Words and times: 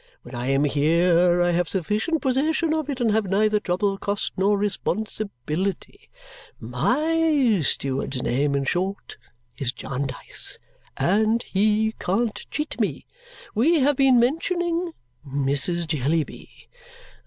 When 0.23 0.33
I 0.33 0.47
am 0.47 0.63
here, 0.63 1.43
I 1.43 1.51
have 1.51 1.69
sufficient 1.69 2.23
possession 2.23 2.73
of 2.73 2.89
it 2.89 2.99
and 2.99 3.11
have 3.11 3.25
neither 3.25 3.59
trouble, 3.59 3.99
cost, 3.99 4.33
nor 4.35 4.57
responsibility. 4.57 6.09
My 6.59 7.59
steward's 7.63 8.19
name, 8.23 8.55
in 8.55 8.63
short, 8.63 9.17
is 9.59 9.71
Jarndyce, 9.71 10.57
and 10.97 11.43
he 11.43 11.93
can't 11.99 12.47
cheat 12.49 12.79
me. 12.81 13.05
We 13.53 13.81
have 13.81 13.97
been 13.97 14.19
mentioning 14.19 14.91
Mrs. 15.23 15.85
Jellyby. 15.85 16.49